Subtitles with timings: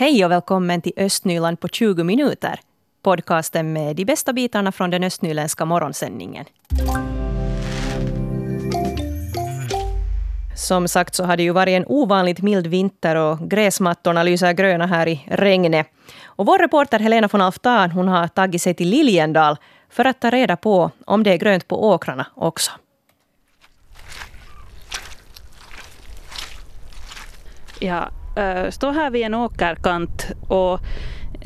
[0.00, 2.60] Hej och välkommen till Östnyland på 20 minuter.
[3.02, 6.44] Podcasten med de bästa bitarna från den östnyländska morgonsändningen.
[10.56, 14.86] Som sagt så har det ju varit en ovanligt mild vinter och gräsmattorna lyser gröna
[14.86, 15.86] här i regnet.
[16.24, 19.56] Och vår reporter Helena von Alftan hon har tagit sig till Liljendal
[19.90, 22.72] för att ta reda på om det är grönt på åkrarna också.
[27.80, 28.08] Jag
[28.70, 30.80] står här vid en åkerkant och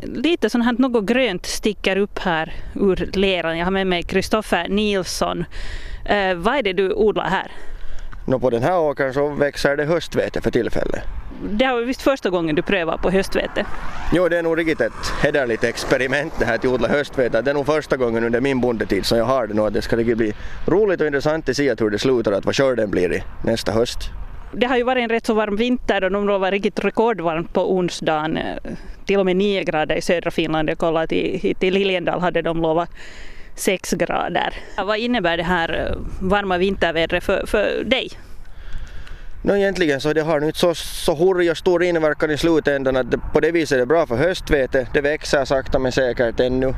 [0.02, 3.58] lite sånt här något grönt sticker upp här ur leran.
[3.58, 5.44] Jag har med mig Kristoffer Nilsson.
[6.04, 7.52] Äh, vad är det du odlar här?
[8.26, 11.02] Nå på den här åkern så växer det höstvete för tillfället.
[11.50, 13.66] Det här var visst första gången du prövar på höstvete?
[14.12, 17.42] Jo, det är nog riktigt ett hederligt experiment det här att odla höstvete.
[17.42, 19.70] Det är nog första gången under min bondetid som jag har det nu.
[19.70, 20.34] Det ska bli
[20.66, 23.98] roligt och intressant att se hur det slutar, att vad skörden blir i nästa höst.
[24.56, 27.76] Det har ju varit en rätt så varm vinter och de var riktigt rekordvarmt på
[27.76, 28.36] onsdagen.
[28.36, 28.56] Eh,
[29.06, 30.70] till och med 9 grader i södra Finland.
[30.70, 32.90] Jag kollade till, till Liljendal hade de lovat
[33.54, 34.54] 6 grader.
[34.84, 35.96] Vad innebär det här eh,
[36.28, 38.08] varma vintervädret för, för dig?
[39.42, 43.10] No, egentligen så det har nu inte så, så hurja stor inverkan i slutändan att
[43.10, 44.86] det, på det viset är det bra för höstvete.
[44.94, 46.74] Det växer sakta men säkert ännu.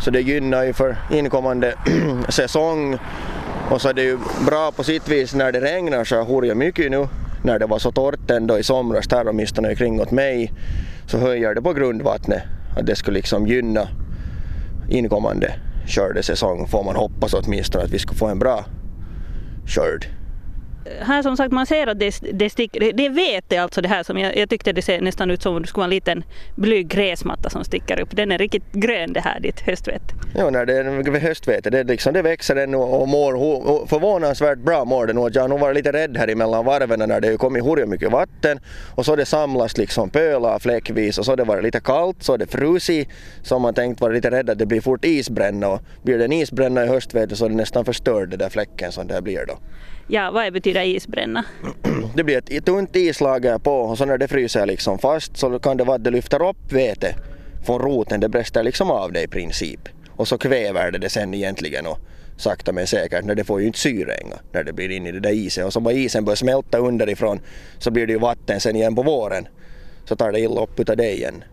[0.00, 1.74] Så det gynnar ju för inkommande
[2.28, 2.98] säsong.
[3.70, 6.90] Och så är det ju bra på sitt vis när det regnar så hurja mycket
[6.90, 7.08] nu.
[7.44, 10.52] När det var så torrt ändå i somras här åtminstone kring åt mig
[11.06, 12.42] så höjer det på grundvattnet.
[12.76, 13.88] Att det skulle liksom gynna
[14.90, 15.54] inkommande
[15.86, 18.64] skördesäsong får man hoppas åtminstone att vi ska få en bra
[19.66, 20.06] skörd
[21.00, 24.02] här som sagt man ser att det, det, sticker, det är vete alltså det här
[24.02, 26.24] som jag, jag tyckte det ser nästan ut som om det skulle vara en liten
[26.54, 28.16] blyg gräsmatta som sticker upp.
[28.16, 30.14] Den är riktigt grön det här ditt höstvete.
[30.34, 34.84] Ja, när det är höstvete det, liksom, det växer ännu och mår och förvånansvärt bra
[34.84, 35.36] mår det nog.
[35.36, 38.60] Jag har nog varit lite rädd här emellan varven när det kommit hurja mycket vatten
[38.94, 42.22] och så har det samlats liksom pölar fläckvis och så har det varit lite kallt
[42.22, 43.08] så har det frusit
[43.42, 46.32] så man tänkt vara lite rädd att det blir fort isbränna och blir det en
[46.32, 49.58] isbränna i höstvete så är det nästan förstörd den där fläcken som det blir då.
[50.08, 51.44] Ja, vad betyder isbränna?
[52.14, 55.76] Det blir ett tunt islager på och så när det fryser liksom fast så kan
[55.76, 57.14] det vara att det lyfter upp vete
[57.66, 59.88] från roten, det bräster liksom av det i princip.
[60.10, 61.98] Och så kväver det det sen egentligen och
[62.36, 64.14] sakta men säkert, när det får ju inte syre
[64.52, 67.40] när det blir in i det där isen och så bara isen börjar smälta underifrån
[67.78, 69.48] så blir det ju vatten sen igen på våren.
[70.04, 71.44] Så tar det illa upp utav det igen.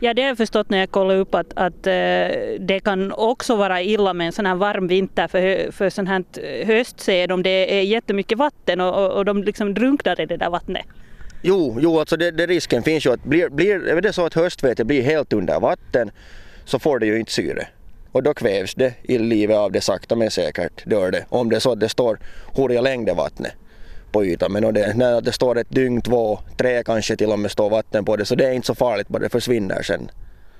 [0.00, 1.92] Ja, det har jag förstått när jag kollade upp att, att eh,
[2.60, 6.24] det kan också vara illa med en sån här varm vinter för, för sån här
[6.64, 10.50] höstsäd om det är jättemycket vatten och, och, och de liksom drunknar i det där
[10.50, 10.86] vattnet.
[11.42, 14.34] Jo, jo alltså det, det risken finns ju att blir, blir är det så att
[14.34, 16.10] höstvete blir helt under vatten
[16.64, 17.68] så får det ju inte syre.
[18.12, 20.86] Och då kvävs det i livet av det sakta men säkert.
[20.86, 21.24] Dör det.
[21.28, 22.18] Om det är så att det står
[22.54, 23.52] hurja längder vattnet
[24.12, 24.52] på ytan.
[24.52, 28.04] Men det, när det står ett dygn, två, tre kanske till och med står vatten
[28.04, 30.10] på det så det är inte så farligt bara det försvinner sen.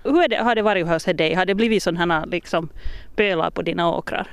[0.05, 1.35] Hur det, har det varit hos dig?
[1.35, 2.69] Har det blivit sådana liksom
[3.17, 4.29] pölar på dina åkrar?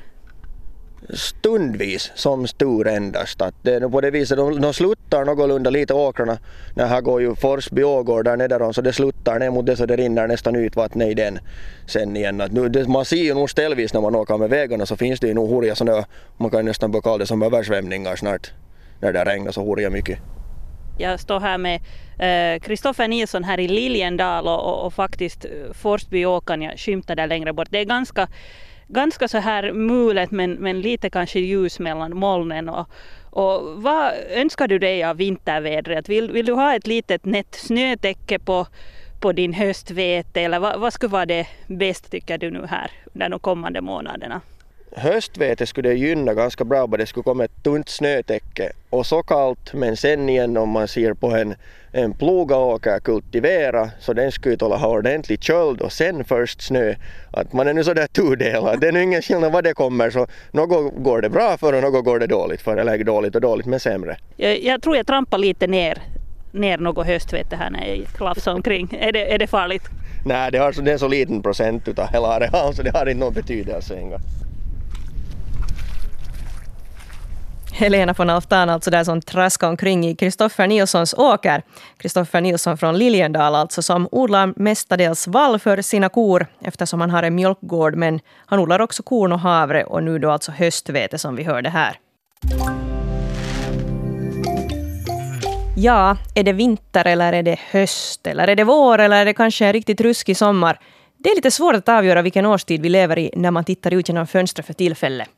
[1.14, 3.42] stundvis som stor endast.
[3.42, 6.38] Att det är på det viset, de, de sluttar någorlunda lite åkrarna.
[6.76, 9.86] När här går ju Forsby ågård där nedan så det sluttar ner mot det så
[9.86, 11.40] det rinner nästan ut vattnet i den
[11.88, 12.42] sen igen.
[12.42, 15.20] Att nu, det, man ser ju nog ställvis när man åker med vägarna så finns
[15.20, 16.06] det ju nog hurja sådana,
[16.38, 18.52] man kan nästan börja kalla det som översvämningar snart
[19.00, 20.20] när det regnar så horiga mycket.
[20.98, 21.82] Jag står här med
[22.62, 27.28] Kristoffer eh, Nilsson här i Liljendal och, och, och faktiskt Forsbyåkan, Forsbyåkern, jag skymtar där
[27.28, 27.68] längre bort.
[27.72, 28.28] Det är ganska,
[28.88, 32.70] ganska så här mulet men, men lite kanske ljus mellan molnen.
[32.70, 32.90] Och,
[33.30, 36.10] och vad önskar du dig av vintervädret?
[36.10, 38.68] Vill, vill du ha ett litet nätt snötäcke på,
[39.22, 43.30] på din höstvete eller vad, vad skulle vara det bäst tycker du nu här under
[43.30, 44.42] de kommande månaderna?
[44.98, 49.24] Höstvete skulle det gynna ganska bra bara det skulle komma ett tunt snötäcke och så
[49.24, 51.56] kallt men sen igen om man ser på en,
[51.92, 56.96] en plogaåker kultivera så den skulle tåla ha ordentlig köld och sen först snö.
[57.32, 58.80] Att man är nu sådär tudelad.
[58.80, 61.82] Det är nu ingen skillnad vad det kommer så något går det bra för och
[61.82, 64.18] något går det dåligt för eller dåligt och dåligt men sämre.
[64.38, 66.02] Jag, jag tror jag trampar lite ner
[66.52, 68.98] ner något höstvete här när jag klafsar omkring.
[69.00, 69.84] Är det, är det farligt?
[70.26, 73.20] Nej, det, har, det är så liten procent utav hela arealen så det har inte
[73.20, 74.00] någon betydelse.
[77.78, 81.64] Helena von Alftan alltså där som traskar omkring i Kristoffer Nilssons åker.
[81.98, 87.24] Kristoffer Nilsson från Liljendal alltså som odlar mestadels vall för sina kor eftersom han har
[87.24, 91.36] en mjölkgård men han odlar också korn och havre och nu då alltså höstvete som
[91.36, 92.00] vi hörde här.
[95.78, 99.34] Ja, är det vinter eller är det höst eller är det vår eller är det
[99.34, 100.80] kanske en riktigt ruskig sommar?
[101.18, 104.10] Det är lite svårt att avgöra vilken årstid vi lever i när man tittar ut
[104.10, 105.30] genom fönstret för tillfället.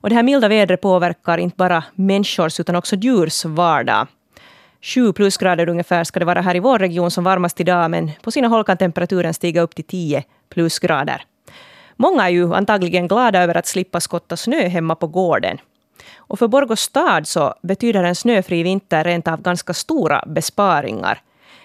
[0.00, 4.06] Och det här milda vädret påverkar inte bara människors utan också djurs vardag.
[4.82, 8.30] 7 plusgrader ungefär ska det vara här i vår region som varmast idag, men på
[8.30, 11.22] sina håll kan temperaturen stiga upp till 10 plusgrader.
[11.96, 15.58] Många är ju antagligen glada över att slippa skotta snö hemma på gården.
[16.16, 21.20] Och för Borgå stad så betyder en snöfri vinter rent av ganska stora besparingar.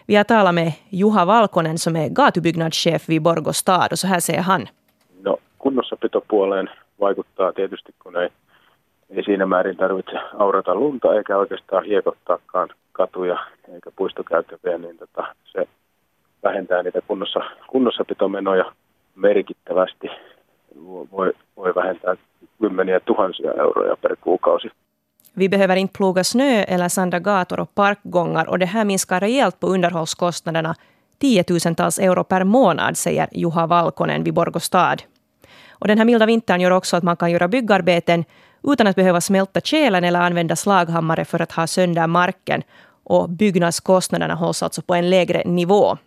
[0.05, 4.19] Vi har talat med Juha Valkonen som är gatubyggnadschef vid Borgå stad och så här
[4.19, 4.67] säger han.
[5.23, 6.67] No, kunnossapitopuoleen
[6.99, 8.29] vaikuttaa tietysti, kun ei,
[9.09, 13.37] ei siinä määrin tarvitse aurata lunta eikä oikeastaan hiekottaakaan katuja
[13.73, 15.67] eikä puistokäytäviä, niin tota, se
[16.43, 18.71] vähentää niitä kunnossa, kunnossapitomenoja
[19.15, 20.07] merkittävästi.
[21.11, 22.15] Voi, voi vähentää
[22.61, 24.71] kymmeniä tuhansia euroja per kuukausi.
[25.37, 29.59] Vi behöver inte ploga snö eller sanda gator och parkgångar och det här minskar rejält
[29.59, 30.73] på underhållskostnaderna
[31.19, 35.03] tiotusentals euro per månad, säger Juha Valkonen vid Borgå stad.
[35.79, 38.25] Och den här milda vintern gör också att man kan göra byggarbeten
[38.63, 42.63] utan att behöva smälta kälen eller använda slaghammare för att ha sönder marken.
[43.03, 45.97] Och byggnadskostnaderna hålls alltså på en lägre nivå.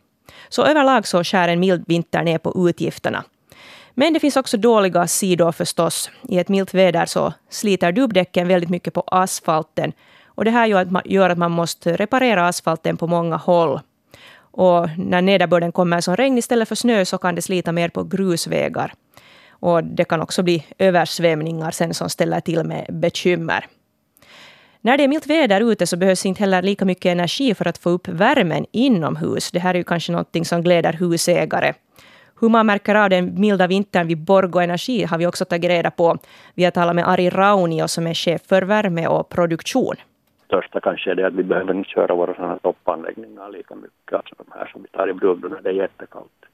[0.49, 3.25] Så överlag så skär en mild vinter ner på utgifterna.
[3.95, 6.11] Men det finns också dåliga sidor förstås.
[6.29, 9.93] I ett milt väder så sliter dubbdäcken väldigt mycket på asfalten.
[10.25, 10.67] Och det här
[11.05, 13.81] gör att man måste reparera asfalten på många håll.
[14.39, 18.05] Och när nederbörden kommer som regn istället för snö så kan det slita mer på
[18.05, 18.93] grusvägar.
[19.61, 23.67] Och det kan också bli översvämningar sen som ställer till med bekymmer.
[24.81, 27.79] När det är milt väder ute så behövs inte heller lika mycket energi för att
[27.79, 29.51] få upp värmen inomhus.
[29.51, 31.73] Det här är ju kanske någonting som gläder husägare.
[32.41, 35.91] Hur man märker av den milda vintern vid Borgå Energi har vi också tagit reda
[35.91, 36.19] på.
[36.55, 39.95] Vi har talat med Ari Raunio som är chef för värme och produktion.
[40.47, 44.35] Största kanske är det att vi behöver inte köra våra sådana toppanläggningar lika mycket, alltså
[44.39, 46.45] de här som vi tar i bruk när det är jättekallt.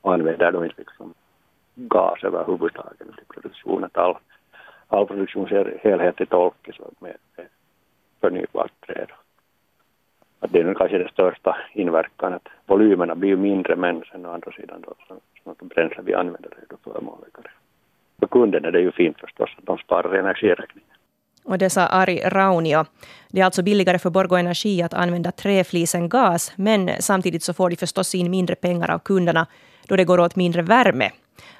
[0.00, 1.14] Och använder då inte liksom
[1.74, 4.16] gas överhuvudtaget till produktion, att all,
[4.88, 7.46] all produktionshelhet är tolkis med, med
[8.20, 9.10] förnybart träd.
[10.40, 14.52] Att det är kanske den största inverkan, att volymerna blir mindre men sen å andra
[14.52, 15.20] sidan då, så,
[15.58, 17.50] så bränsle vi använder är då förmånligare.
[18.18, 20.88] För kunden är det ju fint förstås att de sparar energiräkningen.
[21.44, 22.84] Och det sa Ari Raunio.
[23.28, 27.70] Det är alltså billigare för Borgå Energi att använda träflisen gas, men samtidigt så får
[27.70, 29.46] de förstås in mindre pengar av kunderna
[29.88, 31.10] då det går åt mindre värme.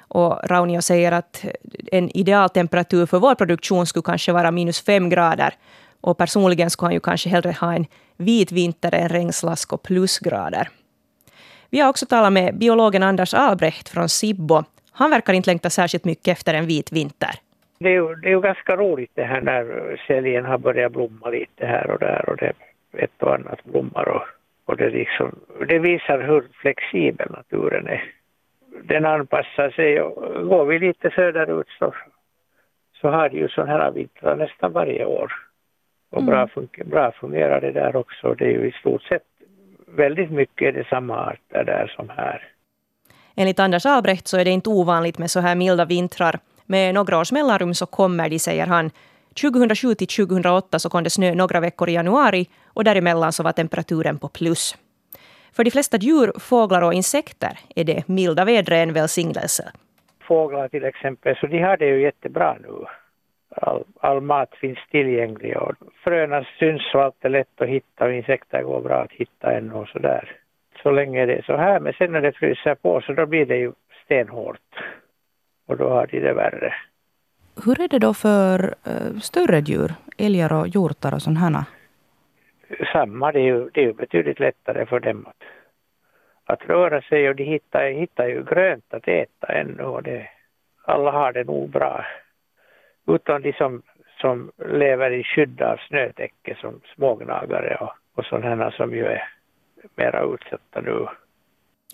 [0.07, 1.45] Och Raunio säger att
[1.91, 5.53] en idealtemperatur för vår produktion skulle kanske vara minus fem grader.
[6.01, 7.85] Och personligen skulle han ju kanske hellre ha en
[8.17, 10.69] vit vinter än regnslask och plusgrader.
[11.69, 14.63] Vi har också talat med biologen Anders Albrecht från Sibbo.
[14.91, 17.31] Han verkar inte längta särskilt mycket efter en vit vinter.
[17.79, 19.63] Det är ju, det är ju ganska roligt det här när
[20.07, 22.53] säljen har börjat blomma lite här och där och det
[22.97, 24.23] ett och annat blommar och,
[24.65, 25.35] och det, liksom,
[25.67, 28.03] det visar hur flexibel naturen är.
[28.83, 31.93] Den anpassar sig och går vi lite söderut så,
[33.01, 35.31] så har det ju sådana här vintrar nästan varje år.
[36.11, 36.47] Och bra, mm.
[36.47, 38.33] fun- bra fungerar det där också.
[38.33, 39.23] Det är ju i stort sett
[39.87, 42.49] väldigt mycket det samma arter där som här.
[43.35, 46.39] Enligt Anders Albrecht så är det inte ovanligt med så här milda vintrar.
[46.65, 48.91] Med några års mellanrum så kommer de, säger han.
[49.41, 53.51] 2007 till 2008 så kom det snö några veckor i januari och däremellan så var
[53.51, 54.75] temperaturen på plus.
[55.55, 59.71] För de flesta djur, fåglar och insekter är det milda vädret en välsignelse.
[60.27, 62.85] Fåglar till exempel, så de har det ju jättebra nu
[63.55, 68.13] all, all mat finns tillgänglig och fröna syns och allt är lätt att hitta och
[68.13, 70.31] insekter går bra att hitta ännu och sådär.
[70.83, 73.45] Så länge det är så här, men sen när det fryser på så då blir
[73.45, 73.71] det ju
[74.05, 74.59] stenhårt.
[75.67, 76.73] Och då har de det värre.
[77.65, 81.65] Hur är det då för uh, större djur, älgar och hjortar och sådana?
[82.93, 85.43] Samma, det är, ju, det är ju betydligt lättare för dem att,
[86.45, 90.27] att röra sig och de hittar, hittar ju grönt att äta ännu och det,
[90.85, 92.05] alla har det nog bra
[93.07, 93.81] utan de som,
[94.21, 99.29] som lever i skydd av snötäcke som smågnagare och, och sådana som ju är
[99.95, 101.07] mera utsatta nu.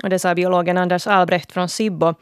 [0.04, 2.14] Och det sa biologen Anders Albrecht från Sibbo.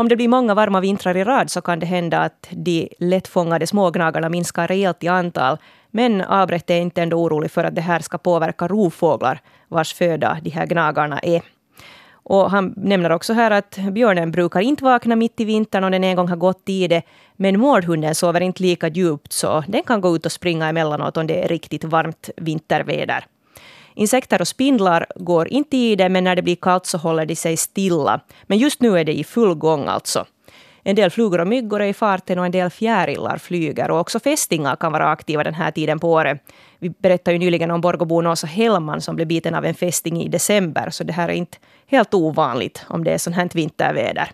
[0.00, 3.66] Om det blir många varma vintrar i rad så kan det hända att de lättfångade
[3.66, 5.56] smågnagarna minskar rejält i antal.
[5.90, 10.38] Men Albrecht är inte ändå orolig för att det här ska påverka rovfåglar vars föda
[10.42, 11.42] de här gnagarna är.
[12.12, 16.04] Och han nämner också här att björnen brukar inte vakna mitt i vintern om den
[16.04, 17.02] en gång har gått i det.
[17.36, 21.26] Men mårdhunden sover inte lika djupt så den kan gå ut och springa emellanåt om
[21.26, 23.24] det är riktigt varmt vinterväder.
[24.00, 27.36] Insekter och spindlar går inte i det men när det blir kallt så håller de
[27.36, 28.20] sig stilla.
[28.46, 30.26] Men just nu är det i full gång alltså.
[30.82, 33.90] En del flugor och myggor är i farten och en del fjärilar flyger.
[33.90, 36.38] Och också fästingar kan vara aktiva den här tiden på året.
[36.78, 40.28] Vi berättade ju nyligen om Borgåbon Åsa Hellman som blev biten av en fästing i
[40.28, 40.90] december.
[40.90, 44.30] Så det här är inte helt ovanligt om det är sånt här vinterväder.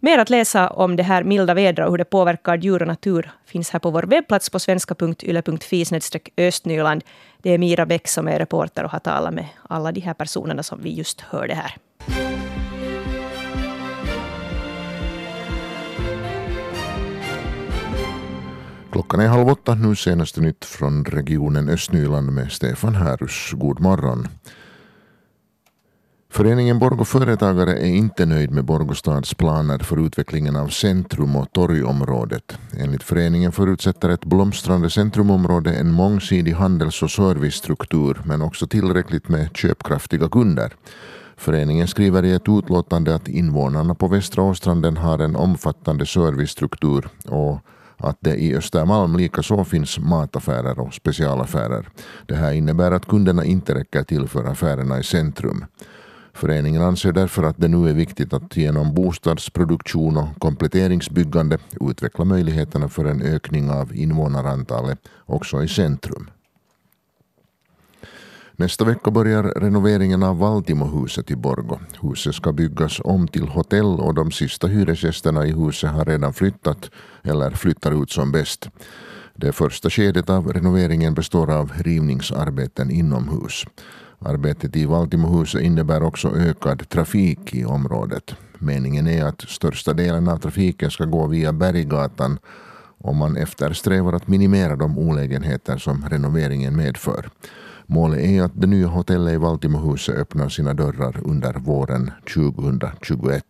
[0.00, 3.30] Mer att läsa om det här milda vädret och hur det påverkar djur och natur
[3.46, 5.84] finns här på vår webbplats på svenska.yle.fi
[6.36, 7.04] östnyland.
[7.42, 10.62] Det är Mira Bäck som är reporter och har talat med alla de här personerna
[10.62, 11.76] som vi just hörde här.
[18.92, 23.52] Klockan är halv åtta, nu senaste nytt från regionen Östnyland med Stefan Härus.
[23.52, 24.28] God morgon.
[26.36, 32.58] Föreningen Borgå Företagare är inte nöjd med Borgåstads planer för utvecklingen av centrum och torgområdet.
[32.78, 39.56] Enligt föreningen förutsätter ett blomstrande centrumområde en mångsidig handels och servicestruktur men också tillräckligt med
[39.56, 40.72] köpkraftiga kunder.
[41.36, 47.58] Föreningen skriver i ett utlåtande att invånarna på Västra Åstranden har en omfattande servicestruktur och
[47.96, 51.88] att det i Östermalm likaså finns mataffärer och specialaffärer.
[52.26, 55.64] Det här innebär att kunderna inte räcker till för affärerna i centrum.
[56.36, 62.88] Föreningen anser därför att det nu är viktigt att genom bostadsproduktion och kompletteringsbyggande utveckla möjligheterna
[62.88, 66.30] för en ökning av invånarantalet också i centrum.
[68.56, 71.78] Nästa vecka börjar renoveringen av Valtimohuset i Borgo.
[72.02, 76.90] Huset ska byggas om till hotell och de sista hyresgästerna i huset har redan flyttat
[77.22, 78.68] eller flyttar ut som bäst.
[79.34, 83.64] Det första skedet av renoveringen består av rivningsarbeten inomhus.
[84.18, 88.34] Arbetet i Valtimohuset innebär också ökad trafik i området.
[88.58, 92.38] Meningen är att största delen av trafiken ska gå via Berggatan
[92.98, 97.30] och man eftersträvar att minimera de olägenheter som renoveringen medför.
[97.86, 103.44] Målet är att det nya hotellet i Valtimohuset öppnar sina dörrar under våren 2021.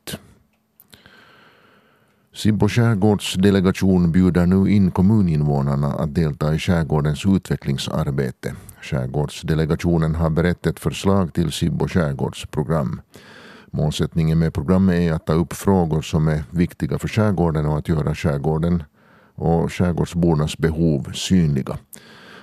[2.34, 8.54] Sibbo skärgårdsdelegation bjuder nu in kommuninvånarna att delta i skärgårdens utvecklingsarbete.
[8.86, 13.00] Skärgårdsdelegationen har berett ett förslag till Sibbo skärgårdsprogram.
[13.70, 17.88] Målsättningen med programmet är att ta upp frågor som är viktiga för skärgården och att
[17.88, 18.82] göra skärgården
[19.34, 21.78] och skärgårdsbornas behov synliga.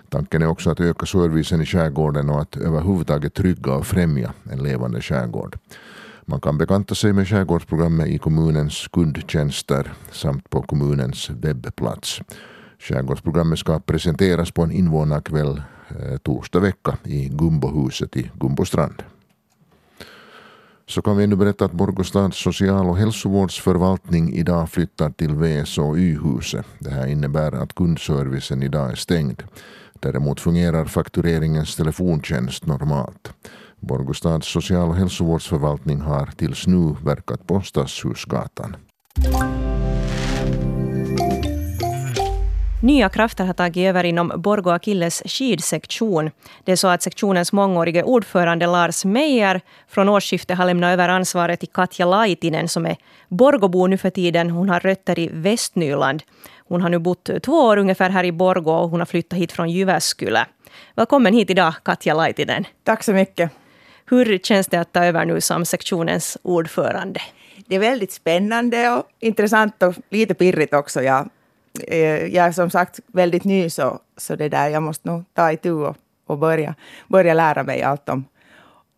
[0.10, 4.64] Tanken är också att öka servicen i skärgården och att överhuvudtaget trygga och främja en
[4.64, 5.58] levande skärgård.
[6.26, 12.22] Man kan bekanta sig med skärgårdsprogrammet i kommunens kundtjänster samt på kommunens webbplats.
[12.84, 19.04] Skärgårdsprogrammet ska presenteras på en invånarkväll eh, torsdag vecka i Gumbohuset i Gumbostrand.
[20.88, 26.66] Så kan vi nu berätta att Borgostads social och hälsovårdsförvaltning idag flyttar till VSOY-huset.
[26.80, 29.44] Det här innebär att kundservicen idag är stängd.
[30.00, 33.34] Däremot fungerar faktureringens telefontjänst normalt.
[33.80, 38.76] Borgostads social och hälsovårdsförvaltning har tills nu verkat på Stadshusgatan.
[42.84, 46.32] Nya krafter har tagit över inom Borgo Akilles skidsektion.
[46.64, 51.60] Det är så att sektionens mångårige ordförande Lars Meijer från årsskiftet har lämnat över ansvaret
[51.60, 52.96] till Katja Laitinen som är
[53.28, 54.50] Borgobo nu för tiden.
[54.50, 56.24] Hon har rötter i Västnyland.
[56.68, 59.52] Hon har nu bott två år ungefär här i Borgo och hon har flyttat hit
[59.52, 60.46] från Jyväskylä.
[60.96, 62.66] Välkommen hit idag, Katja Laitinen.
[62.84, 63.52] Tack så mycket.
[64.06, 67.20] Hur känns det att ta över nu som sektionens ordförande?
[67.68, 71.02] Det är väldigt spännande och intressant och lite pirrigt också.
[71.02, 71.30] Jag,
[71.88, 75.52] eh, jag är som sagt väldigt ny så, så det där, jag måste nog ta
[75.52, 76.76] itu och, och börja,
[77.08, 78.26] börja lära mig allt om,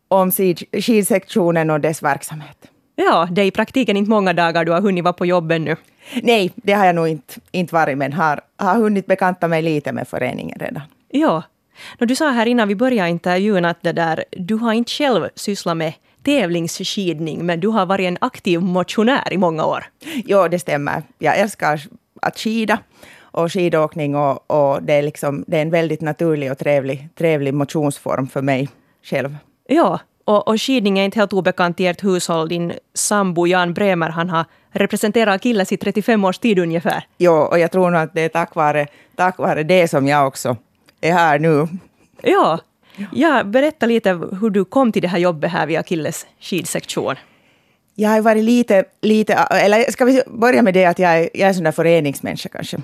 [0.07, 2.71] om skidsektionen och dess verksamhet.
[2.95, 5.75] Ja, det är i praktiken inte många dagar du har hunnit vara på jobbet nu.
[6.23, 9.91] Nej, det har jag nog inte, inte varit, men har, har hunnit bekanta mig lite
[9.91, 10.83] med föreningen redan.
[11.09, 11.43] Ja,
[11.99, 15.77] du sa här innan vi började intervjun att det där, du har inte själv sysslat
[15.77, 19.85] med tävlingsskidning, men du har varit en aktiv motionär i många år.
[20.25, 21.03] Jo, det stämmer.
[21.19, 21.81] Jag älskar
[22.21, 22.79] att skida
[23.19, 27.53] och skidåkning och, och det, är liksom, det är en väldigt naturlig och trevlig, trevlig
[27.53, 28.69] motionsform för mig
[29.03, 29.37] själv.
[29.67, 32.49] Ja, och, och skidning är inte helt obekant i ert hushåll.
[32.49, 37.07] Din sambo Jan Bremer, han har representerat Akilles i 35 års tid ungefär.
[37.17, 40.27] Jo, och jag tror nog att det är tack vare, tack vare det som jag
[40.27, 40.57] också
[41.01, 41.67] är här nu.
[42.21, 42.59] Ja.
[43.11, 47.15] ja, berätta lite hur du kom till det här jobbet här vid Akilles skidsektion.
[47.97, 51.41] Jag har varit lite, lite, eller ska vi börja med det att jag är, jag
[51.41, 52.77] är en sån där föreningsmänniska kanske.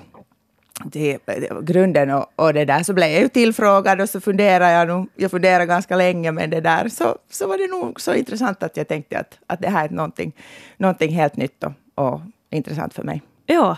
[0.92, 1.18] Till
[1.62, 5.08] grunden och, och, det där så blev jag ju tillfrågad och så funderade jag nog,
[5.16, 8.76] jag funderade ganska länge med det där så, så var det nog så intressant att
[8.76, 10.32] jag tänkte att, att det här är någonting,
[10.76, 13.22] någonting helt nytt och, och intressant för mig.
[13.46, 13.76] Ja,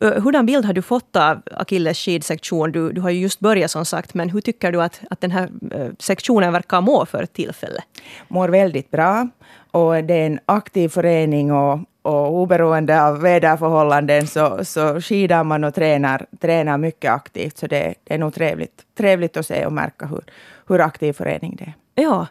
[0.00, 2.72] Hurdan bild har du fått av Akilles skidsektion?
[2.72, 5.30] Du, du har ju just börjat som sagt, men hur tycker du att, att den
[5.30, 5.50] här
[5.98, 7.84] sektionen verkar må för tillfället?
[8.28, 9.28] Mår väldigt bra
[9.70, 15.64] och det är en aktiv förening och, och oberoende av väderförhållanden så, så skidar man
[15.64, 17.58] och tränar, tränar mycket aktivt.
[17.58, 20.20] Så det, det är nog trevligt, trevligt att se och märka hur,
[20.68, 22.02] hur aktiv förening det är.
[22.02, 22.26] Ja,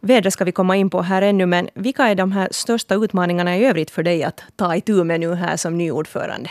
[0.00, 3.56] vädret ska vi komma in på här ännu, men vilka är de här största utmaningarna
[3.56, 6.50] i övrigt för dig att ta itu med nu här som ny ordförande?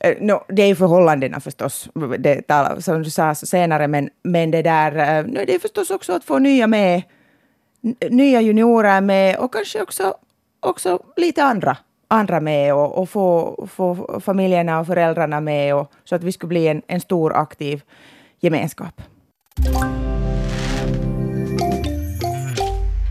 [0.00, 1.88] Eh, no, det är ju förhållandena förstås,
[2.18, 2.42] det
[2.78, 6.38] som du sa senare, men, men det där, no, det är förstås också att få
[6.38, 7.02] nya med,
[8.10, 10.14] nya juniorer med och kanske också,
[10.60, 11.76] också lite andra,
[12.08, 16.48] andra med och, och få, få familjerna och föräldrarna med och, så att vi skulle
[16.48, 17.82] bli en, en stor aktiv
[18.40, 19.02] gemenskap.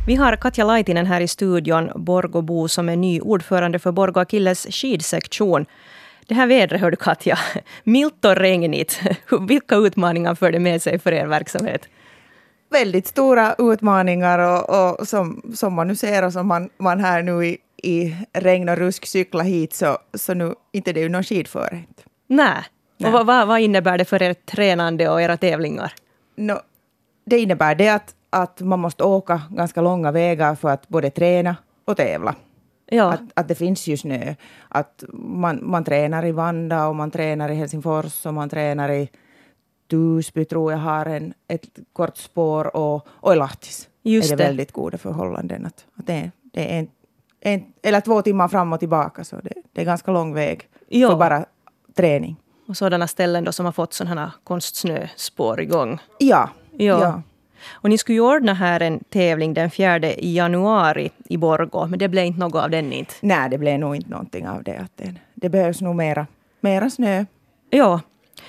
[0.07, 4.67] Vi har Katja Laitinen här i studion, Borgobo som är ny ordförande för Borgo Akilles
[4.69, 5.65] skidsektion.
[6.27, 7.37] Det här vädret, hör du Katja,
[7.83, 9.01] milt och regnigt.
[9.47, 11.87] Vilka utmaningar för det med sig för er verksamhet?
[12.69, 17.23] Väldigt stora utmaningar och, och som, som man nu ser och som man, man här
[17.23, 21.09] nu i, i regn och rusk cykla hit så, så nu inte det är ju
[21.09, 21.83] någon skidföre.
[22.27, 22.63] Nej.
[23.05, 25.93] Och vad, vad, vad innebär det för ert tränande och era tävlingar?
[26.35, 26.59] No,
[27.25, 31.55] det innebär det att, att man måste åka ganska långa vägar för att både träna
[31.85, 32.35] och tävla.
[32.85, 33.13] Ja.
[33.13, 34.35] Att, att det finns ju snö.
[34.69, 39.09] Att man, man tränar i Vanda och man tränar i Helsingfors och man tränar i
[39.87, 44.47] Tusby tror jag har en, ett kort spår och, och Lahtis Just är det, det
[44.47, 45.65] väldigt goda förhållanden.
[45.65, 46.87] Att, att det, det är en,
[47.39, 51.09] en, eller två timmar fram och tillbaka så det, det är ganska lång väg jo.
[51.09, 51.45] för bara
[51.95, 52.35] träning.
[52.67, 55.99] Och sådana ställen då som har fått sådana konstsnöspår igång.
[56.19, 56.49] Ja.
[56.77, 57.01] ja.
[57.01, 57.21] ja.
[57.71, 62.07] Och ni skulle ju ordna här en tävling den 4 januari i Borgå, men det
[62.07, 63.13] blev inte något av den inte.
[63.21, 64.77] Nej, det blev nog inte någonting av det.
[64.77, 66.27] Att det, det behövs nog mera,
[66.59, 67.25] mera snö.
[67.69, 68.01] Ja.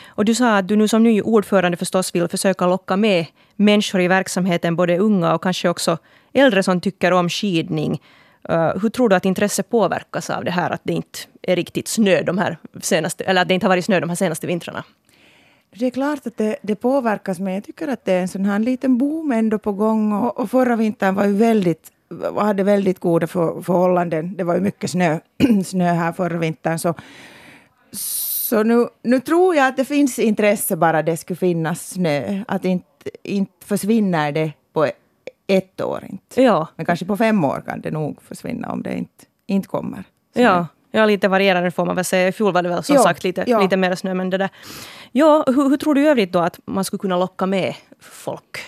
[0.06, 3.26] Och du sa att du nu som ny ordförande förstås vill försöka locka med
[3.56, 5.98] människor i verksamheten, både unga och kanske också
[6.32, 8.02] äldre som tycker om skidning.
[8.50, 11.88] Uh, hur tror du att intresset påverkas av det här att det inte är riktigt
[11.88, 14.84] snö de här senaste, eller att det inte har varit snö de här senaste vintrarna?
[15.78, 18.44] Det är klart att det, det, påverkas, men jag tycker att det är en sån
[18.44, 20.12] här liten boom ändå på gång.
[20.12, 21.92] Och, och förra vintern var ju väldigt,
[22.36, 24.36] hade väldigt goda för, förhållanden.
[24.36, 25.18] Det var ju mycket snö,
[25.64, 26.78] snö här förra vintern.
[26.78, 26.94] Så,
[28.48, 32.42] så nu, nu tror jag att det finns intresse bara det skulle finnas snö.
[32.48, 32.86] Att inte,
[33.22, 34.86] inte försvinner det på
[35.46, 36.04] ett år.
[36.10, 36.42] Inte.
[36.42, 36.68] Ja.
[36.76, 40.04] Men kanske på fem år kan det nog försvinna om det inte, inte kommer.
[40.34, 40.66] Ja.
[40.90, 42.28] Ja, lite varierande får man väl säga.
[42.28, 43.60] I fjol var det väl som ja, sagt lite, ja.
[43.60, 44.14] lite mer snö.
[44.14, 44.50] Men det där.
[45.12, 48.58] Ja, hur, hur, tror du i övrigt då att man skulle kunna locka med folk?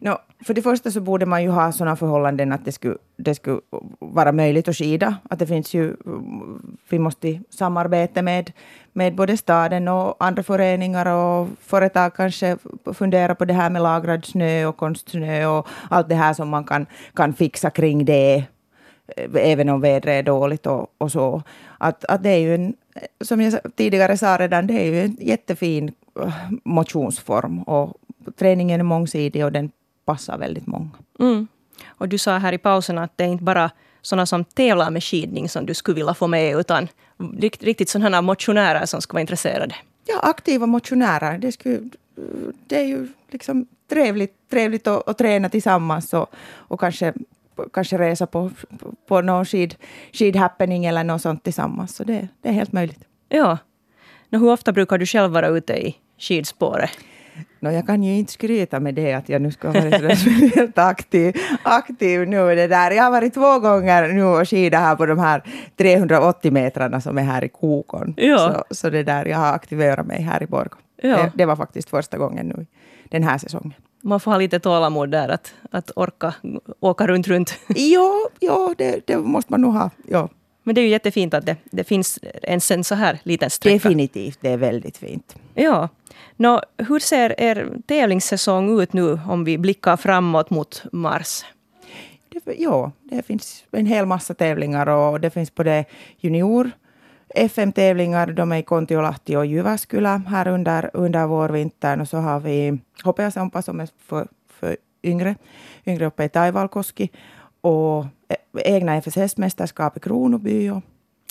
[0.00, 3.34] No, för det första så borde man ju ha sådana förhållanden att det skulle, det
[3.34, 3.60] skulle
[3.98, 5.16] vara möjligt att skida.
[5.30, 5.96] Att det finns ju,
[6.88, 8.52] vi måste samarbeta med,
[8.92, 12.56] med både staden och andra föreningar och företag kanske
[12.94, 16.64] fundera på det här med lagrad snö och konstsnö och allt det här som man
[16.64, 18.44] kan, kan fixa kring det
[19.16, 21.42] eh, även om vädret är dåligt och, och så.
[21.78, 22.74] Att, att det är ju en,
[23.20, 26.32] som jag tidigare sa redan, det är ju en jättefin eh,
[26.64, 27.96] motionsform och
[28.36, 29.70] träningen är mångsidig och den
[30.04, 30.90] passar väldigt många.
[31.18, 31.46] Mm.
[31.86, 33.70] Och du sa här i pausen att det är inte bara
[34.02, 36.88] sådana som tävlar med skidning som du skulle vilja få med, utan
[37.40, 39.74] riktigt sådana motionärer som skulle vara intresserade.
[40.06, 41.38] Ja, aktiva motionärer.
[41.38, 41.80] Det, skulle,
[42.66, 46.26] det är ju liksom trevligt, trevligt att, att träna tillsammans och,
[46.68, 47.12] och kanske
[47.72, 48.50] kanske resa på,
[49.06, 49.74] på någon skid,
[50.12, 51.96] skidhappening eller något sånt tillsammans.
[51.96, 53.00] Så det, det är helt möjligt.
[53.28, 53.58] Ja.
[54.28, 56.90] No, hur ofta brukar du själv vara ute i skidspåret?
[57.60, 61.36] No, jag kan ju inte skryta med det att jag nu ska vara speciellt aktiv,
[61.62, 62.54] aktiv nu.
[62.54, 62.90] Det där.
[62.90, 65.42] Jag har varit två gånger nu och skidat här på de här
[65.76, 68.14] 380 metrarna som är här i Kokon.
[68.16, 68.64] Ja.
[68.68, 70.76] Så, så det där, jag har aktiverat mig här i Borgå.
[71.02, 71.16] Ja.
[71.16, 72.66] Det, det, var faktiskt första gången nu
[73.10, 73.74] den här säsongen
[74.06, 76.34] man får ha lite tålamod där att, att orka
[76.80, 77.58] åka runt, runt.
[77.68, 79.90] Ja, ja det, det måste man nog ha.
[80.08, 80.28] Ja.
[80.66, 83.74] Men det är ju jättefint att det, det finns ens en så här liten sträcka.
[83.74, 85.36] Definitivt, det är väldigt fint.
[85.54, 85.88] Ja.
[86.36, 91.44] Nå, hur ser er tävlingssäsong ut nu om vi blickar framåt mot mars?
[92.28, 95.84] Det, ja, det finns en hel massa tävlingar och det finns både
[96.18, 96.70] junior
[97.28, 102.00] FM-tävlingar, de är i Kontiolahti och Jyväskylä här under, under vårvintern.
[102.00, 105.34] Och så har vi hopeasampa som är för, för yngre,
[105.86, 107.10] yngre uppe i Taivalkoski.
[107.60, 108.04] Och
[108.64, 110.82] egna FSS-mästerskap i Kronoby och,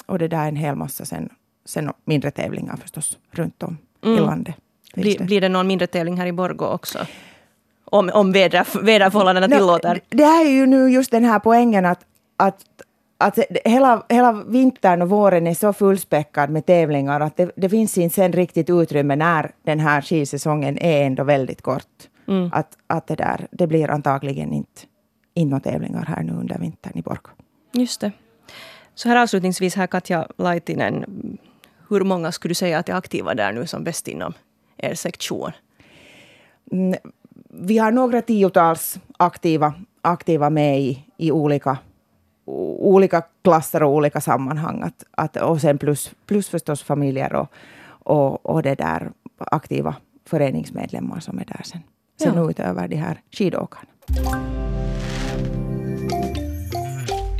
[0.05, 1.29] och det där är en hel massa sen,
[1.65, 4.17] sen mindre tävlingar förstås runt om mm.
[4.17, 4.55] i landet.
[4.93, 6.99] Blir, blir det någon mindre tävling här i Borgå också?
[7.85, 10.01] Om, om väderförhållandena tillåter?
[10.09, 12.05] Det är ju nu just den här poängen att,
[12.37, 12.65] att
[13.17, 17.97] att hela, hela vintern och våren är så fullspäckad med tävlingar att det, det finns
[17.97, 22.09] inte sen riktigt utrymme när den här skidsäsongen är ändå väldigt kort.
[22.27, 22.49] Mm.
[22.53, 24.81] Att, att det, där, det blir antagligen inte,
[25.35, 27.29] inte några tävlingar här nu under vintern i Borgå.
[27.71, 28.11] Just det.
[28.95, 31.05] Så här avslutningsvis, här Katja Laitinen,
[31.89, 34.33] hur många skulle du säga att är aktiva där nu som bäst inom
[34.77, 35.51] er sektion?
[36.71, 36.99] Mm,
[37.49, 41.77] vi har några tiotals aktiva, aktiva med i, i olika,
[42.45, 44.81] olika klasser och olika sammanhang.
[44.81, 47.47] Att, att, och sen plus, plus förstås familjer och,
[47.87, 49.95] och, och det där aktiva
[50.25, 51.81] föreningsmedlemmar som är där sen,
[52.21, 52.49] sen ja.
[52.49, 53.89] utöver de här skidåkarna.